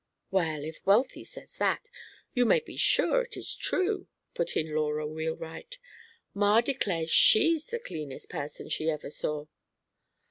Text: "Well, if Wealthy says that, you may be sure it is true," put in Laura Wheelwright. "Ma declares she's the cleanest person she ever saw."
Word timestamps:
"Well, 0.31 0.63
if 0.63 0.79
Wealthy 0.83 1.23
says 1.23 1.53
that, 1.57 1.91
you 2.33 2.43
may 2.43 2.59
be 2.59 2.75
sure 2.75 3.21
it 3.21 3.37
is 3.37 3.53
true," 3.53 4.07
put 4.33 4.57
in 4.57 4.73
Laura 4.73 5.05
Wheelwright. 5.05 5.77
"Ma 6.33 6.59
declares 6.61 7.11
she's 7.11 7.67
the 7.67 7.77
cleanest 7.77 8.27
person 8.27 8.67
she 8.67 8.89
ever 8.89 9.11
saw." 9.11 9.45